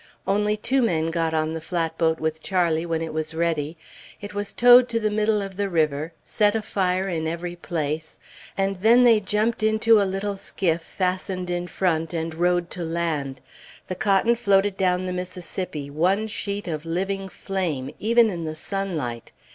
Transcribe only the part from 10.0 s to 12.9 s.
a little skiff fastened in front, and rowed to